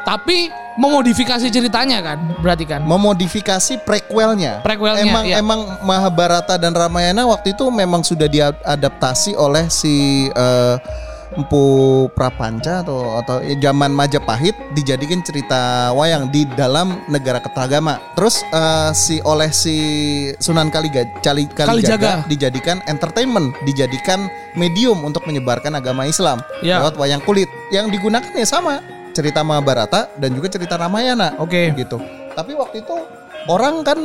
tapi 0.00 0.48
memodifikasi 0.80 1.50
ceritanya 1.50 2.00
kan, 2.00 2.18
berarti 2.40 2.64
kan. 2.64 2.80
memodifikasi 2.80 3.82
prequelnya. 3.82 4.62
Prequelnya, 4.62 5.04
Emang 5.04 5.24
iya. 5.26 5.36
emang 5.36 5.60
Mahabharata 5.82 6.56
dan 6.56 6.72
Ramayana 6.72 7.26
waktu 7.26 7.52
itu 7.52 7.68
memang 7.68 8.00
sudah 8.00 8.24
diadaptasi 8.24 9.34
oleh 9.34 9.66
si 9.68 10.24
eh, 10.30 10.74
Empu 11.30 11.62
Prapanca 12.10 12.82
atau 12.82 13.18
atau 13.22 13.38
ya, 13.38 13.70
zaman 13.70 13.94
Majapahit 13.94 14.52
dijadikan 14.74 15.22
cerita 15.22 15.90
wayang 15.94 16.26
di 16.28 16.42
dalam 16.58 16.98
negara 17.06 17.38
Ketagama. 17.38 18.02
Terus 18.18 18.42
eh, 18.42 18.90
si 18.92 19.22
oleh 19.22 19.50
si 19.54 19.76
Sunan 20.42 20.74
Kaliga, 20.74 21.06
Cali, 21.22 21.46
Kalijaga, 21.46 21.70
Kalijaga. 21.70 22.12
dijadikan 22.26 22.82
entertainment, 22.86 23.54
dijadikan 23.62 24.26
medium 24.58 25.06
untuk 25.06 25.22
menyebarkan 25.22 25.78
agama 25.78 26.02
Islam 26.04 26.42
Ya. 26.60 26.82
lewat 26.82 26.98
wayang 26.98 27.22
kulit. 27.22 27.46
Yang 27.70 27.94
digunakan 27.94 28.30
ya 28.34 28.46
sama 28.46 28.82
cerita 29.10 29.46
Mahabharata 29.46 30.10
dan 30.18 30.34
juga 30.34 30.50
cerita 30.50 30.74
Ramayana 30.74 31.38
Oke. 31.38 31.70
gitu. 31.74 31.98
Tapi 32.34 32.54
waktu 32.54 32.82
itu 32.82 32.94
orang 33.46 33.80
kan 33.80 33.98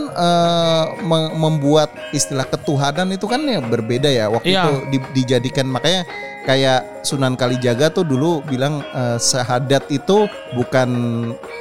me- 1.01 1.33
membuat 1.33 1.91
istilah 2.11 2.45
ketuhanan 2.45 3.09
itu 3.09 3.25
kan 3.25 3.41
ya 3.41 3.59
berbeda 3.59 4.07
ya. 4.07 4.27
Waktu 4.27 4.47
Iya. 4.49 4.63
itu 4.63 4.71
di- 4.89 5.09
dijadikan 5.13 5.65
makanya 5.65 6.07
kayak 6.43 7.01
Sunan 7.01 7.33
Kalijaga 7.33 7.89
tuh 7.89 8.01
dulu 8.01 8.41
bilang 8.41 8.79
eh, 8.85 9.17
syahadat 9.17 9.89
itu 9.89 10.25
bukan 10.53 10.89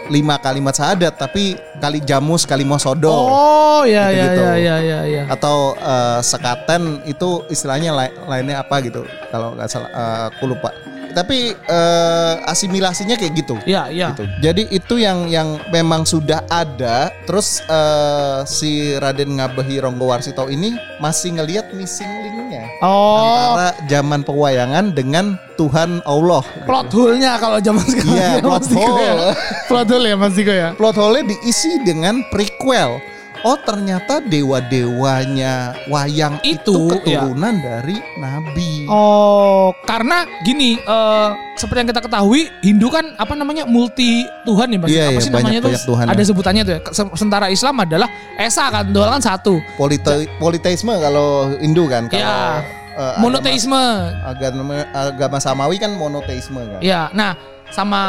lima 0.06 0.36
kalimat 0.36 0.72
syahadat 0.72 1.16
tapi 1.16 1.52
kali 1.74 2.00
jamus 2.00 2.44
kali 2.44 2.62
mosodo 2.62 3.08
Oh 3.08 3.82
ya 3.82 4.08
ya 4.08 4.28
Gitu-gitu. 4.28 4.42
ya 4.44 4.54
ya 4.54 4.76
ya 4.78 5.00
ya. 5.04 5.22
atau 5.26 5.72
eh, 5.74 6.20
sekaten 6.20 6.82
itu 7.04 7.28
istilahnya 7.48 7.90
lai- 7.90 8.16
lainnya 8.22 8.60
apa 8.60 8.80
gitu 8.80 9.02
kalau 9.28 9.52
nggak 9.52 9.66
salah 9.66 9.88
eh, 9.88 10.22
aku 10.30 10.44
lupa. 10.46 10.70
Tapi 11.14 11.38
eh, 11.54 12.34
asimilasinya 12.44 13.14
kayak 13.14 13.32
gitu 13.34 13.54
Ya 13.64 13.86
ya. 13.86 14.12
gitu. 14.12 14.26
Jadi 14.42 14.66
itu 14.68 14.94
yang 14.98 15.26
yang 15.26 15.56
memang 15.70 16.02
sudah 16.02 16.42
ada. 16.46 17.08
Terus 17.24 17.62
eh, 17.64 18.38
si 18.44 18.70
Raden 18.94 19.38
Ngabehi 19.38 19.80
Ronggowarsito 19.80 20.46
ini 20.46 20.74
masih 20.98 21.38
ngelihat 21.38 21.70
missing 21.72 22.06
linknya 22.20 22.66
Oh. 22.82 23.16
antara 23.54 23.70
zaman 23.86 24.20
pewayangan 24.20 24.92
dengan 24.92 25.38
Tuhan 25.54 26.02
Allah. 26.04 26.42
gitu. 26.44 26.66
Plot 26.66 26.88
hole-nya 26.90 27.38
kalau 27.38 27.58
zaman 27.58 27.84
sekarang. 27.84 28.10
Iya, 28.12 28.28
ya, 28.36 28.42
plot 28.42 28.64
ya. 28.66 28.74
hole. 28.74 29.28
Plot 29.64 29.88
hole 29.88 30.06
ya 30.06 30.16
Mas 30.18 30.34
Diko 30.34 30.52
ya. 30.52 30.68
Plot 30.74 30.96
hole 30.98 31.22
diisi 31.22 31.70
dengan 31.80 32.26
prequel. 32.28 32.98
Oh 33.44 33.60
ternyata 33.60 34.24
dewa-dewanya 34.24 35.76
wayang 35.86 36.40
itu, 36.40 36.64
Itu, 36.64 36.96
ya. 37.04 37.20
keturunan 37.28 37.54
dari 37.60 38.00
nabi. 38.16 38.88
Oh, 38.88 39.68
karena 39.84 40.24
gini, 40.40 40.76
eh, 40.76 41.28
seperti 41.52 41.84
yang 41.84 41.90
kita 41.92 42.00
ketahui, 42.00 42.48
Hindu 42.60 42.88
kan 42.88 43.12
apa 43.14 43.36
namanya 43.36 43.68
multi 43.68 44.24
Tuhan 44.42 44.72
ya 44.72 44.78
mas? 44.80 44.88
Iya, 44.88 45.04
apa 45.04 45.12
iya, 45.12 45.20
sih 45.20 45.28
banyak- 45.28 45.44
namanya 45.44 45.60
tuh? 45.60 45.68
banyak 45.68 45.84
Tuhan, 45.84 46.04
Ada 46.08 46.16
ya. 46.16 46.26
sebutannya 46.26 46.62
tuh 46.64 46.72
ya. 46.72 46.80
Se- 46.88 47.14
Sementara 47.14 47.46
Islam 47.52 47.74
adalah 47.78 48.08
esa 48.34 48.64
kan, 48.68 48.84
Tuhan 48.88 49.08
kan 49.12 49.22
satu. 49.22 49.60
Polite- 49.76 50.28
politeisme 50.36 50.96
kalau 50.96 51.52
Hindu 51.60 51.84
kan. 51.84 52.08
Kalau 52.08 52.24
Ya. 52.24 52.64
eh, 52.96 53.14
Monoteisme. 53.20 53.84
Agama, 54.24 54.88
agama 54.90 55.36
samawi 55.36 55.76
kan 55.76 55.92
monoteisme 55.92 56.64
kan. 56.64 56.80
Ya, 56.80 57.12
nah 57.12 57.36
sama 57.68 58.00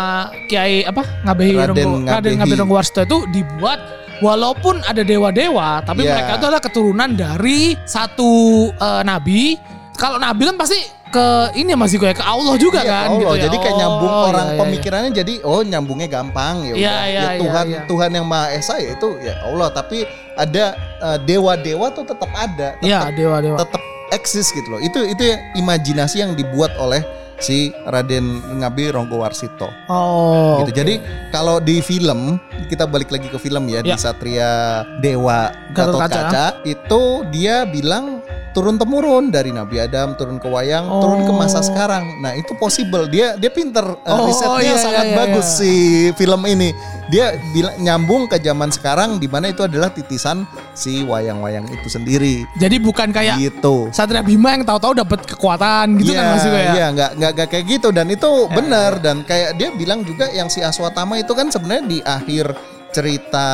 Kiai 0.47 0.87
apa 0.87 1.03
Ngabehi 1.27 1.51
Raden 1.59 1.67
Raden 1.67 1.89
Ngabehi. 2.07 2.35
Ngabehi 2.39 3.03
itu 3.03 3.17
dibuat 3.35 3.79
walaupun 4.19 4.79
ada 4.83 5.01
dewa-dewa, 5.01 5.81
tapi 5.81 6.03
Iya. 6.03 6.11
mereka 6.15 6.31
itu 6.35 6.45
adalah 6.45 6.63
keturunan 6.63 7.09
dari 7.11 7.75
satu 7.83 8.31
eh, 8.71 9.01
nabi. 9.03 9.55
Kalau 9.95 10.19
nabi 10.19 10.43
kan 10.45 10.59
pasti 10.59 10.75
ke 11.07 11.25
ini 11.55 11.71
ya 11.71 11.77
Mas 11.79 11.95
Diko 11.95 12.03
ya, 12.03 12.11
ke 12.11 12.19
Allah 12.19 12.59
juga 12.59 12.83
Iya, 12.83 12.91
kan 12.91 13.07
Allah. 13.07 13.19
gitu 13.23 13.33
ya. 13.39 13.43
Jadi 13.47 13.55
kayak 13.63 13.75
nyambung 13.79 14.11
Oh, 14.11 14.27
orang 14.27 14.45
iya, 14.45 14.51
iya, 14.51 14.59
pemikirannya 14.59 15.11
jadi 15.15 15.33
oh 15.47 15.61
nyambungnya 15.63 16.09
gampang 16.11 16.55
ya. 16.67 16.73
Iya, 16.75 16.75
iya, 16.75 16.95
ya 16.99 17.07
iya, 17.07 17.39
Tuhan 17.39 17.65
iya. 17.71 17.81
Tuhan 17.87 18.09
yang 18.11 18.25
Maha 18.27 18.47
Esa 18.51 18.75
ya 18.83 18.91
itu 18.93 19.09
ya 19.23 19.33
Allah. 19.47 19.71
Tapi 19.71 20.03
ada 20.35 20.65
eh, 20.99 21.17
dewa-dewa 21.23 21.87
tuh 21.95 22.03
tetap 22.03 22.27
ada, 22.35 22.75
iya. 22.83 23.07
Iya, 23.07 23.15
dewa-dewa. 23.15 23.57
tetap 23.63 23.79
eksis 24.11 24.51
gitu 24.51 24.67
loh. 24.67 24.81
Itu 24.83 24.99
itu 25.01 25.23
ya 25.23 25.39
imajinasi 25.55 26.19
yang 26.19 26.35
dibuat 26.35 26.75
oleh 26.75 26.99
si 27.39 27.71
Raden 27.85 28.59
Ngabi 28.61 28.95
Ronggowarsito. 28.95 29.69
Oh. 29.91 30.63
gitu. 30.63 30.81
Jadi 30.81 30.99
kalau 31.29 31.59
di 31.61 31.79
film 31.83 32.39
kita 32.71 32.87
balik 32.89 33.13
lagi 33.13 33.27
ke 33.29 33.37
film 33.37 33.67
ya, 33.69 33.79
di 33.85 33.93
Ya. 33.93 33.97
Satria 33.99 34.83
Dewa 34.99 35.53
Gatot 35.75 36.01
Kaca. 36.01 36.21
Kaca. 36.27 36.45
itu 36.65 37.01
dia 37.29 37.63
bilang 37.69 38.24
turun 38.55 38.79
temurun 38.79 39.27
dari 39.27 39.51
Nabi 39.51 39.77
Adam 39.77 40.15
turun 40.15 40.39
ke 40.39 40.47
wayang 40.47 40.87
Oh. 40.87 41.03
turun 41.03 41.27
ke 41.27 41.33
masa 41.35 41.59
sekarang. 41.59 42.23
Nah 42.23 42.31
itu 42.33 42.55
possible 42.55 43.05
dia 43.05 43.35
dia 43.35 43.51
pinter 43.51 43.83
Uh, 44.01 44.15
Oh, 44.15 44.25
risetnya 44.25 44.63
iya, 44.63 44.75
sangat 44.79 45.05
iya, 45.05 45.11
iya, 45.11 45.17
bagus 45.19 45.47
iya. 45.51 45.57
si 45.59 45.71
film 46.15 46.41
ini. 46.47 46.71
Dia 47.05 47.35
bilang 47.51 47.75
nyambung 47.77 48.25
ke 48.25 48.39
zaman 48.39 48.71
sekarang 48.71 49.19
di 49.19 49.27
mana 49.27 49.51
itu 49.51 49.61
adalah 49.61 49.91
titisan 49.91 50.41
si 50.73 51.03
wayang-wayang 51.03 51.67
itu 51.69 51.85
sendiri. 51.85 52.47
Jadi 52.55 52.79
bukan 52.79 53.11
kayak 53.11 53.37
gitu. 53.37 53.91
Satria 53.91 54.23
Bima 54.23 54.55
yang 54.55 54.63
tahu-tahu 54.63 54.97
dapat 54.97 55.21
kekuatan 55.27 55.99
gitu 55.99 56.15
Iya, 56.15 56.21
kan 56.23 56.37
Diko 56.39 56.57
ya. 56.57 56.71
Iya, 56.73 56.85
nggak 56.95 57.11
nggak 57.35 57.47
kayak 57.51 57.65
gitu 57.67 57.87
dan 57.91 58.07
itu 58.09 58.29
benar 58.49 58.97
dan 59.03 59.21
kayak 59.21 59.53
dia 59.53 59.69
bilang 59.75 60.01
juga 60.01 60.31
yang 60.31 60.47
si 60.47 60.63
Aswatama 60.63 61.19
itu 61.19 61.35
kan 61.35 61.51
sebenarnya 61.51 61.83
di 61.85 61.99
akhir 62.01 62.55
cerita 62.95 63.47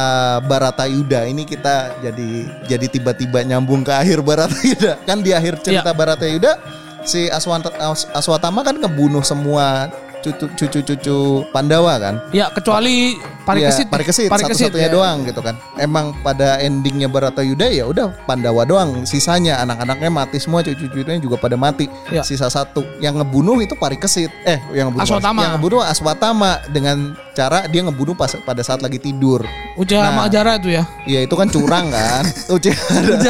Baratayuda 0.45 1.25
ini 1.25 1.49
kita 1.49 1.97
jadi 1.97 2.29
jadi 2.69 2.85
tiba-tiba 2.85 3.41
nyambung 3.41 3.81
ke 3.81 3.89
akhir 3.89 4.21
Baratayuda 4.21 5.01
kan 5.09 5.17
di 5.25 5.33
akhir 5.33 5.65
cerita 5.65 5.89
Baratayuda 5.97 6.61
si 7.01 7.25
Aswanta, 7.33 7.73
As- 7.81 8.05
Aswatama 8.13 8.61
kan 8.61 8.77
ngebunuh 8.77 9.25
semua 9.25 9.89
cucu-cucu 10.23 11.17
Pandawa 11.49 11.97
kan 11.97 12.15
Ya, 12.31 12.47
kecuali 12.49 13.17
Parikesit. 13.41 13.89
Iya, 13.89 13.91
Parikesit, 13.91 14.29
Parikesit, 14.29 14.69
satu-satunya 14.69 14.85
ya. 14.85 14.93
doang 14.93 15.17
gitu 15.25 15.41
kan. 15.41 15.57
Emang 15.75 16.13
pada 16.21 16.61
endingnya 16.61 17.09
Baratayuda 17.09 17.73
ya 17.73 17.89
udah 17.89 18.13
Pandawa 18.29 18.69
doang. 18.69 19.01
Sisanya 19.01 19.57
anak-anaknya 19.65 20.13
mati 20.13 20.37
semua, 20.37 20.61
cucu-cucunya 20.61 21.17
juga 21.17 21.41
pada 21.41 21.57
mati. 21.57 21.89
Ya. 22.13 22.21
Sisa 22.21 22.53
satu. 22.53 22.85
Yang 23.01 23.25
ngebunuh 23.25 23.57
itu 23.59 23.73
Parikesit. 23.73 24.29
Eh, 24.45 24.61
yang 24.77 24.93
ngebunuh 24.93 25.09
Aswatama. 25.09 25.39
Yang 25.41 25.51
ngebunuh 25.57 25.81
Aswatama 25.81 26.51
dengan 26.69 26.97
cara 27.33 27.65
dia 27.65 27.81
ngebunuh 27.81 28.13
pas 28.13 28.29
pada 28.45 28.61
saat 28.61 28.85
lagi 28.85 29.01
tidur. 29.01 29.41
Ujian 29.73 30.05
Nah. 30.05 30.29
Majara 30.29 30.61
itu 30.61 30.69
ya. 30.77 30.85
Iya, 31.09 31.25
itu 31.25 31.33
kan 31.33 31.49
curang 31.49 31.89
kan. 31.89 32.21
Ujian 32.55 32.77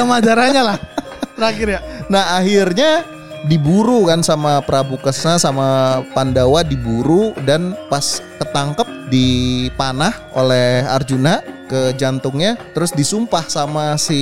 Majaranya 0.06 0.76
lah. 0.76 0.78
Terakhir 1.40 1.68
ya. 1.72 1.80
Nah 2.12 2.36
akhirnya 2.36 3.08
diburu 3.46 4.06
kan 4.10 4.22
sama 4.22 4.62
Prabu 4.62 4.98
Kesna 5.02 5.42
sama 5.42 6.02
Pandawa 6.14 6.62
diburu 6.62 7.34
dan 7.46 7.74
pas 7.90 8.22
ketangkep 8.38 8.88
dipanah 9.12 10.14
oleh 10.38 10.86
Arjuna 10.88 11.44
ke 11.72 11.96
jantungnya 11.96 12.60
terus 12.76 12.92
disumpah 12.92 13.48
sama 13.48 13.96
si 13.96 14.20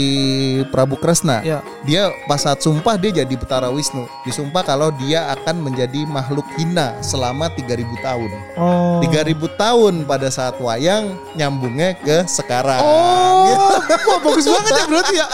Prabu 0.69 0.93
Kresna. 1.01 1.41
Ya. 1.41 1.65
Dia 1.81 2.13
pas 2.29 2.38
saat 2.38 2.61
sumpah 2.61 2.93
dia 2.93 3.09
jadi 3.09 3.33
Betara 3.33 3.73
Wisnu. 3.73 4.05
Disumpah 4.21 4.61
kalau 4.61 4.93
dia 4.93 5.25
akan 5.33 5.65
menjadi 5.65 6.05
makhluk 6.05 6.45
hina 6.61 6.93
selama 7.01 7.49
3000 7.57 8.05
tahun. 8.05 8.29
Oh. 8.53 9.01
3000 9.01 9.33
tahun 9.57 9.93
pada 10.05 10.29
saat 10.29 10.61
wayang 10.61 11.17
nyambungnya 11.33 11.97
ke 11.97 12.29
sekarang. 12.29 12.85
Oh, 12.85 13.29
Gitu. 13.49 13.65
wah 14.13 14.19
bagus 14.21 14.45
banget 14.45 14.73
ya 14.77 14.85
berarti 14.85 15.15
ya. 15.17 15.27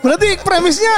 Berarti 0.00 0.28
premisnya 0.40 0.96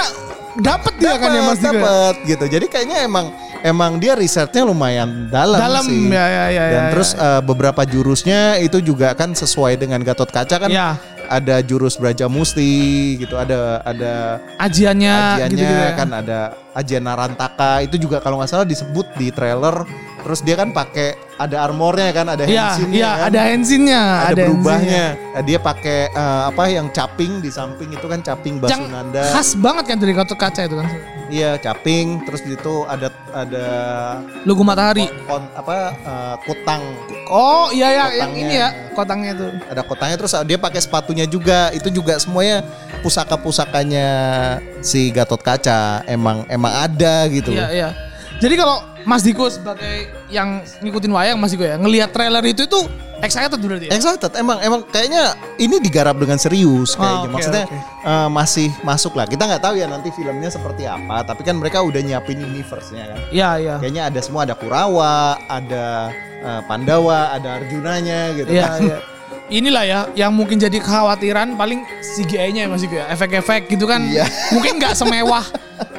dapat 0.59 0.93
dia 0.99 1.15
kan 1.15 1.31
ya 1.31 1.43
Mas 1.45 1.61
ya? 1.61 1.71
Dapet, 1.71 2.15
gitu. 2.27 2.45
Jadi 2.51 2.67
kayaknya 2.67 3.07
emang 3.07 3.31
emang 3.61 4.01
dia 4.01 4.17
risetnya 4.17 4.65
lumayan 4.65 5.29
dalam, 5.29 5.61
Dalam 5.61 5.85
sih. 5.85 6.09
ya 6.11 6.27
ya 6.27 6.45
ya. 6.51 6.65
Dan 6.67 6.83
ya, 6.83 6.91
terus 6.97 7.11
ya. 7.15 7.39
eh, 7.39 7.41
beberapa 7.45 7.83
jurusnya 7.85 8.41
itu 8.59 8.81
juga 8.81 9.13
kan 9.15 9.37
sesuai 9.37 9.77
dengan 9.79 10.01
Gatot 10.03 10.31
Kaca 10.33 10.57
kan. 10.67 10.71
ya 10.73 10.97
Ada 11.31 11.63
jurus 11.63 11.95
Braja 11.95 12.27
Musti 12.27 13.15
gitu, 13.23 13.39
ada 13.39 13.79
ada 13.87 14.43
ajiannya 14.59 15.15
ajiannya 15.39 15.55
gitu, 15.55 15.63
gitu 15.63 15.75
ya. 15.87 15.91
kan 15.95 16.09
ada 16.11 16.39
ajian 16.75 17.07
Narantaka 17.07 17.87
itu 17.87 18.03
juga 18.03 18.19
kalau 18.19 18.43
nggak 18.43 18.51
salah 18.51 18.67
disebut 18.67 19.07
di 19.15 19.31
trailer. 19.31 19.87
Terus 20.21 20.41
dia 20.41 20.55
kan 20.55 20.69
pakai 20.71 21.17
ada 21.35 21.65
armornya 21.65 22.13
kan, 22.13 22.27
ada 22.29 22.45
Iya, 22.45 22.77
hensinnya 22.77 22.93
iya 22.93 23.11
kan. 23.17 23.27
ada 23.33 23.41
hensinnya, 23.49 24.03
ada, 24.05 24.29
ada 24.29 24.43
berubahnya. 24.45 25.05
Nah, 25.33 25.43
dia 25.43 25.59
pakai 25.59 25.99
eh, 26.13 26.43
apa 26.47 26.63
yang 26.69 26.87
caping 26.93 27.41
di 27.41 27.49
samping 27.49 27.89
itu 27.91 28.05
kan 28.05 28.21
caping 28.21 28.61
Yang 28.61 28.85
Basunanda. 28.85 29.23
khas 29.33 29.57
banget 29.57 29.85
kan 29.89 29.97
dari 29.97 30.13
Gatot 30.13 30.37
Kaca 30.37 30.61
itu 30.69 30.77
kan. 30.77 30.89
Iya, 31.31 31.57
caping. 31.57 32.27
Terus 32.29 32.41
di 32.43 32.53
situ 32.53 32.75
ada 32.85 33.09
ada 33.33 33.67
Lugu 34.45 34.61
Matahari. 34.61 35.09
kon, 35.25 35.41
apa 35.57 35.77
eh, 35.97 36.35
kutang. 36.45 36.83
Oh 37.31 37.71
iya 37.71 37.89
ya 37.89 38.07
yang 38.21 38.33
ini 38.35 38.55
ya 38.59 38.69
kotangnya 38.93 39.33
tuh. 39.39 39.51
Ada 39.71 39.87
kotangnya 39.87 40.17
terus 40.19 40.35
dia 40.45 40.59
pakai 40.59 40.81
sepatunya 40.83 41.25
juga. 41.25 41.71
Itu 41.71 41.89
juga 41.89 42.19
semuanya 42.19 42.67
pusaka-pusakanya 43.01 44.09
si 44.83 45.09
Gatot 45.11 45.41
Kaca. 45.41 46.03
Emang 46.05 46.45
emang 46.51 46.75
ada 46.75 47.25
gitu. 47.31 47.55
Iya 47.55 47.71
iya. 47.71 47.89
Jadi 48.41 48.55
kalau 48.57 48.90
Mas 49.03 49.23
Diko 49.23 49.47
sebagai 49.47 50.09
yang 50.29 50.61
ngikutin 50.79 51.11
wayang 51.11 51.39
Mas 51.39 51.53
Diko 51.53 51.63
ya 51.63 51.75
ngelihat 51.75 52.11
trailer 52.11 52.43
itu 52.43 52.65
itu 52.65 52.81
excited 53.21 53.57
berarti 53.57 53.89
ya. 53.89 53.93
Excited 53.93 54.33
emang 54.35 54.59
emang 54.61 54.81
kayaknya 54.87 55.33
ini 55.57 55.77
digarap 55.77 56.17
dengan 56.17 56.37
serius 56.37 56.95
kayaknya. 56.95 57.17
Oh, 57.17 57.25
oke, 57.25 57.33
Maksudnya 57.35 57.65
oke. 57.67 57.79
eh, 58.05 58.29
masih 58.29 58.69
masuk 58.81 59.13
lah. 59.13 59.25
Kita 59.25 59.45
nggak 59.45 59.61
tahu 59.61 59.75
ya 59.77 59.87
nanti 59.87 60.09
filmnya 60.11 60.49
seperti 60.49 60.85
apa. 60.85 61.21
Tapi 61.23 61.41
kan 61.43 61.57
mereka 61.57 61.81
udah 61.81 62.01
nyiapin 62.01 62.41
universe-nya 62.41 63.05
kan. 63.07 63.19
Iya 63.29 63.49
iya. 63.59 63.75
Kayaknya 63.77 64.03
ada 64.09 64.21
semua 64.21 64.49
ada 64.49 64.55
Kurawa, 64.57 65.37
ada 65.47 65.87
eh, 66.41 66.61
Pandawa, 66.65 67.35
ada 67.35 67.61
Arjunanya 67.61 68.33
gitu 68.37 68.49
Iya 68.49 68.65
kan. 68.67 68.81
iya. 68.81 68.99
Inilah 69.51 69.85
ya 69.85 70.01
yang 70.15 70.31
mungkin 70.31 70.63
jadi 70.63 70.79
kekhawatiran 70.79 71.59
paling 71.59 71.83
CGI-nya 72.01 72.65
ya 72.65 72.69
Mas 72.71 72.87
ya. 72.87 73.11
Efek-efek 73.11 73.67
gitu 73.67 73.91
kan 73.91 74.07
Iya. 74.07 74.25
mungkin 74.55 74.79
nggak 74.79 74.95
semewah 74.95 75.43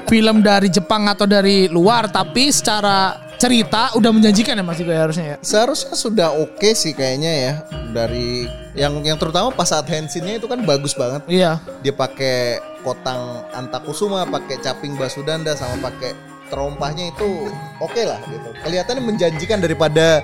film 0.08 0.40
dari 0.40 0.72
Jepang 0.72 1.12
atau 1.12 1.28
dari 1.28 1.68
luar 1.68 2.08
tapi 2.08 2.48
secara 2.48 3.20
cerita 3.36 3.92
udah 3.98 4.12
menjanjikan 4.14 4.56
ya 4.56 4.64
Mas 4.64 4.80
ya 4.80 4.88
harusnya 5.04 5.26
ya. 5.36 5.38
Seharusnya 5.44 5.94
sudah 6.00 6.32
oke 6.32 6.72
sih 6.72 6.96
kayaknya 6.96 7.32
ya 7.32 7.54
dari 7.92 8.48
yang 8.72 9.04
yang 9.04 9.20
terutama 9.20 9.52
pas 9.52 9.68
saat 9.68 9.84
handsinnya 9.92 10.40
itu 10.40 10.48
kan 10.48 10.64
bagus 10.64 10.96
banget. 10.96 11.28
Iya. 11.28 11.60
Dia 11.84 11.92
pakai 11.92 12.64
kotang 12.88 13.44
antakusuma, 13.52 14.24
pakai 14.32 14.64
caping 14.64 14.96
basudanda 14.96 15.54
sama 15.60 15.92
pakai 15.92 16.31
terompahnya 16.52 17.16
itu 17.16 17.48
oke 17.80 18.02
lah 18.04 18.20
gitu. 18.28 18.50
Kelihatannya 18.68 19.04
menjanjikan 19.08 19.64
daripada 19.64 20.20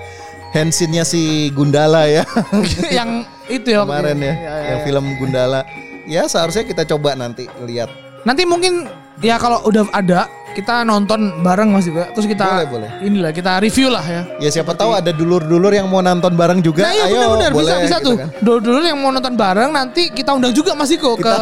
handsinnya 0.52 1.04
si 1.08 1.48
Gundala 1.52 2.04
ya 2.08 2.24
yang 3.00 3.24
itu 3.48 3.72
ya 3.72 3.84
kemarin 3.84 4.16
ya, 4.20 4.24
Iya, 4.24 4.32
iya, 4.36 4.54
yang 4.68 4.78
iya. 4.80 4.84
film 4.84 5.04
Gundala. 5.16 5.60
Ya 6.08 6.22
seharusnya 6.28 6.64
kita 6.64 6.84
coba 6.88 7.16
nanti 7.16 7.48
lihat. 7.64 7.88
Nanti 8.24 8.44
mungkin 8.44 8.88
ya 9.24 9.40
kalau 9.40 9.64
udah 9.64 9.88
ada 9.92 10.28
kita 10.50 10.82
nonton 10.82 11.40
bareng 11.40 11.68
Mas 11.68 11.84
ya. 11.84 12.08
Terus 12.10 12.26
kita 12.26 12.44
Boleh, 12.44 12.66
boleh. 12.66 12.90
inilah 13.00 13.30
kita 13.30 13.58
review 13.58 13.88
lah 13.88 14.02
ya. 14.02 14.22
Ya 14.38 14.50
siapa 14.50 14.72
tahu 14.72 14.90
ada 14.92 15.10
dulur-dulur 15.10 15.70
yang 15.70 15.86
mau 15.86 15.98
nonton 15.98 16.32
bareng 16.32 16.58
juga. 16.58 16.82
Nah 16.82 16.92
iya 16.92 17.04
Ayo, 17.04 17.14
benar-benar 17.14 17.50
bisa 17.50 17.54
boleh 17.54 17.74
bisa 17.80 17.96
gitu 17.96 18.04
tuh. 18.04 18.16
kan. 18.16 18.28
Dulu-dulu 18.38 18.78
yang 18.82 18.98
mau 18.98 19.10
nonton 19.10 19.34
bareng 19.34 19.70
nanti 19.70 20.02
kita 20.08 20.30
undang 20.32 20.50
juga 20.50 20.72
Mas 20.72 20.88
Diko 20.88 21.14
ke 21.14 21.32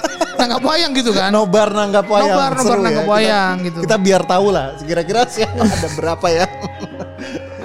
Nanggap 0.38 0.60
Wayang 0.60 0.92
gitu 0.92 1.10
kan. 1.10 1.32
Nobar 1.32 1.68
nanggap 1.68 2.04
wayang. 2.04 2.28
Nobar, 2.28 2.52
nobar 2.52 2.62
Seru 2.62 2.74
ya. 2.74 2.84
nanggap 2.84 3.02
Kita- 3.02 3.14
wayang 3.14 3.54
gitu. 3.62 3.78
Kita 3.80 3.96
biar 3.96 4.22
tahu 4.22 4.46
lah 4.48 4.66
kira-kira 4.78 5.20
siapa 5.24 5.56
ada 5.76 5.88
berapa 5.92 6.26
ya. 6.28 6.46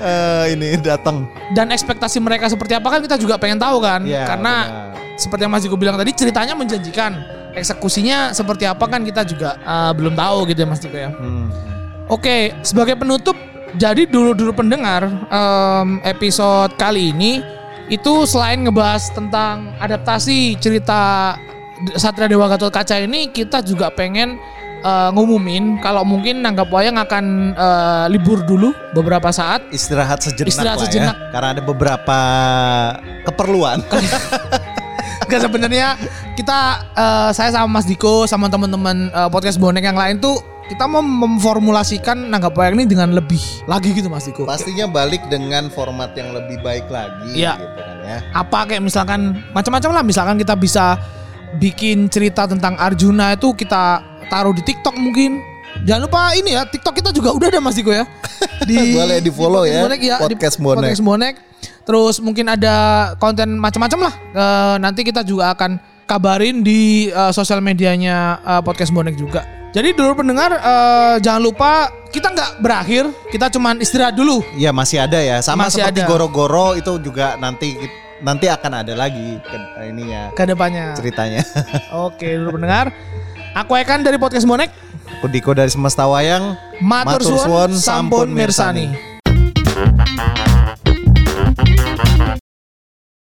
Eh, 0.02 0.58
ini 0.58 0.82
datang. 0.82 1.30
Dan 1.54 1.70
ekspektasi 1.70 2.18
mereka 2.18 2.50
seperti 2.50 2.74
apa 2.74 2.90
kan 2.90 3.06
kita 3.06 3.22
juga 3.22 3.38
pengen 3.38 3.62
tahu 3.62 3.78
kan. 3.78 4.02
Iya, 4.02 4.26
Karena 4.26 4.54
benar. 4.90 5.14
seperti 5.14 5.42
yang 5.46 5.54
Mas 5.54 5.62
Diko 5.62 5.78
bilang 5.78 5.94
tadi 5.94 6.10
ceritanya 6.10 6.58
menjanjikan. 6.58 7.22
Eksekusinya 7.52 8.32
seperti 8.32 8.64
apa 8.64 8.88
kan 8.88 9.04
kita 9.04 9.22
juga 9.24 9.58
eh, 9.58 9.92
belum 9.94 10.16
tahu 10.16 10.48
gitu 10.50 10.64
ya 10.64 10.68
Mas 10.68 10.80
Diko 10.80 10.98
ya. 10.98 11.12
Hmm. 11.12 11.52
Oke, 12.08 12.52
sebagai 12.60 13.00
penutup, 13.00 13.40
jadi 13.80 14.04
dulu-dulu 14.04 14.52
pendengar 14.52 15.08
em, 15.32 16.04
episode 16.04 16.76
kali 16.76 17.16
ini 17.16 17.40
itu 17.88 18.28
selain 18.28 18.60
ngebahas 18.68 19.16
tentang 19.16 19.72
adaptasi 19.80 20.60
cerita 20.60 21.36
Satria 21.96 22.28
Dewa 22.28 22.52
Gatot 22.52 22.68
Kaca 22.68 23.00
ini, 23.00 23.32
kita 23.32 23.64
juga 23.64 23.88
pengen 23.96 24.36
eh, 24.84 25.10
ngumumin 25.16 25.80
kalau 25.80 26.04
mungkin 26.04 26.44
Nanggap 26.44 26.68
Wayang 26.68 27.00
akan 27.00 27.56
eh, 27.56 28.06
libur 28.12 28.44
dulu 28.44 28.76
beberapa 28.92 29.32
saat. 29.32 29.64
Istirahat 29.72 30.20
sejenak 30.20 30.52
Istirahat 30.52 30.78
lah 30.78 30.84
sejenak. 30.84 31.16
ya. 31.16 31.30
Karena 31.32 31.48
ada 31.56 31.62
beberapa 31.64 32.20
keperluan. 33.24 33.80
Gak 35.32 35.48
sebenarnya 35.48 35.96
kita 36.36 36.60
eh, 36.92 37.30
saya 37.32 37.50
sama 37.50 37.80
Mas 37.80 37.88
Diko 37.88 38.28
sama 38.28 38.52
teman-teman 38.52 39.08
eh, 39.08 39.30
podcast 39.32 39.56
bonek 39.56 39.80
yang 39.82 39.96
lain 39.96 40.20
tuh 40.20 40.36
kita 40.68 40.88
mau 40.88 41.00
memformulasikan 41.00 42.28
Nanggap 42.28 42.56
Wayang 42.56 42.80
ini 42.80 42.86
dengan 42.88 43.12
lebih 43.12 43.40
lagi 43.64 43.92
gitu 43.92 44.08
Mas 44.08 44.28
Diko. 44.28 44.44
Pastinya 44.44 44.88
balik 44.88 45.24
dengan 45.28 45.68
format 45.68 46.12
yang 46.16 46.32
lebih 46.32 46.60
baik 46.60 46.88
lagi 46.88 47.32
Iya. 47.36 47.56
gitu 47.56 47.68
kan 47.76 47.96
ya. 48.02 48.18
apa 48.34 48.60
kayak 48.66 48.84
misalkan 48.84 49.40
macam-macam 49.52 49.92
lah 49.96 50.04
misalkan 50.04 50.36
kita 50.36 50.56
bisa 50.56 51.00
bikin 51.56 52.08
cerita 52.08 52.44
tentang 52.44 52.76
Arjuna 52.76 53.36
itu 53.36 53.52
kita 53.52 54.00
taruh 54.28 54.52
di 54.52 54.64
TikTok 54.64 54.96
mungkin 54.96 55.40
jangan 55.82 56.02
lupa 56.06 56.22
ini 56.34 56.50
ya 56.52 56.64
TikTok 56.64 56.94
kita 56.94 57.10
juga 57.10 57.32
udah 57.32 57.48
ada 57.48 57.60
Mas 57.60 57.74
Diko 57.74 57.90
ya 57.90 58.06
Boleh 58.94 59.20
di-follow 59.20 59.64
ya, 59.66 59.82
di 59.90 60.08
Podcast 60.14 60.58
Bonek. 60.58 60.78
Podcast 60.80 61.02
Bonek 61.02 61.36
terus 61.82 62.16
mungkin 62.18 62.46
ada 62.48 62.76
konten 63.18 63.58
macam-macam 63.58 64.00
lah 64.10 64.14
Eh, 64.32 64.76
nanti 64.78 65.02
kita 65.02 65.22
juga 65.22 65.52
akan 65.52 65.76
kabarin 66.06 66.62
di 66.62 67.08
eh, 67.08 67.32
sosial 67.32 67.60
medianya 67.60 68.18
eh, 68.40 68.62
Podcast 68.62 68.92
Bonek 68.92 69.16
juga 69.16 69.42
jadi 69.72 69.92
dulu 69.92 70.20
pendengar 70.20 70.52
eh, 70.54 71.16
jangan 71.20 71.42
lupa 71.42 71.72
kita 72.12 72.28
nggak 72.28 72.52
berakhir 72.60 73.04
kita 73.28 73.48
cuman 73.50 73.80
istirahat 73.80 74.14
dulu 74.14 74.44
Iya 74.54 74.70
masih 74.70 75.00
ada 75.00 75.16
ya. 75.16 75.40
Sama 75.40 75.72
Masih 75.72 75.80
seperti 75.80 76.04
goro-goro 76.04 76.76
itu 76.76 77.00
juga 77.00 77.40
nanti 77.40 77.80
nanti 78.20 78.46
akan 78.46 78.84
ada 78.84 78.94
lagi 78.94 79.40
ke- 79.40 79.88
ini 79.88 80.12
ya 80.12 80.28
ke 80.30 80.44
depannya 80.44 80.92
ceritanya. 80.94 81.40
Oke, 82.06 82.36
dulu 82.36 82.60
pendengar. 82.60 82.92
Aku 83.56 83.74
Ekan 83.74 84.04
dari 84.04 84.20
Podcast 84.20 84.44
Bonek. 84.44 84.70
Aku 85.22 85.30
Diko 85.30 85.54
dari 85.54 85.70
Semesta 85.70 86.10
Wayang. 86.10 86.58
Matur 86.82 87.22
Matur 87.22 87.46
suwun, 87.46 87.72
sampun 87.78 88.34
mirsani. 88.34 88.90
mirsani. 88.90 90.91